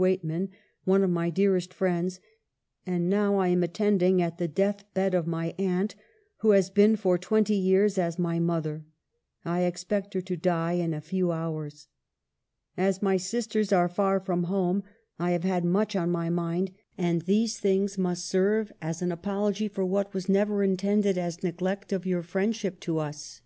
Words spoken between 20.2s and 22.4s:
never intended as neglect of your